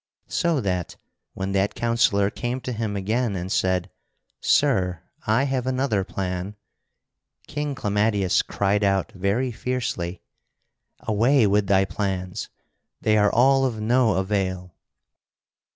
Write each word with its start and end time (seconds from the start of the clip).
So 0.33 0.59
that, 0.61 0.95
when 1.35 1.51
that 1.51 1.75
counsellor 1.75 2.31
came 2.31 2.59
to 2.61 2.73
him 2.73 2.95
again 2.95 3.35
and 3.35 3.51
said: 3.51 3.91
"Sir, 4.39 5.03
I 5.27 5.43
have 5.43 5.67
another 5.67 6.03
plan," 6.03 6.55
King 7.45 7.75
Clamadius 7.75 8.41
cried 8.41 8.83
out 8.83 9.11
very 9.11 9.51
fiercely: 9.51 10.23
"Away 11.01 11.45
with 11.45 11.67
thy 11.67 11.85
plans! 11.85 12.49
They 12.99 13.15
are 13.15 13.31
all 13.31 13.63
of 13.63 13.79
no 13.79 14.15
avail." 14.15 14.73